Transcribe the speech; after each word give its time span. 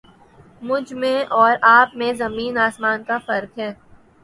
مجھ 0.61 0.93
میں 0.93 1.17
اور 1.31 1.55
آپ 1.69 1.95
میں 1.95 2.11
زمیں 2.13 2.59
آسمان 2.61 3.03
کا 3.03 3.17
فرق 3.25 3.57
ہے 3.59 3.71